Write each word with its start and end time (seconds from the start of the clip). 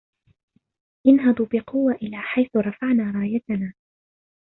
انهضوا 1.07 1.45
بقوة 1.51 1.91
إلى 1.93 2.17
حيث 2.17 2.49
رفعنا 2.55 3.11
رايتنا 3.11 3.73